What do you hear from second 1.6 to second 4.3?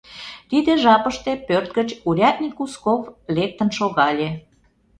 гыч урядник Узков лектын шогале.